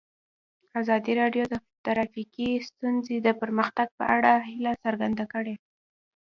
ازادي 0.79 1.13
راډیو 1.21 1.43
د 1.49 1.55
ټرافیکي 1.83 2.49
ستونزې 2.69 3.17
د 3.21 3.27
پرمختګ 3.41 3.87
په 3.97 4.03
اړه 4.15 4.31
هیله 4.49 4.73
څرګنده 4.83 5.25
کړې. 5.33 5.55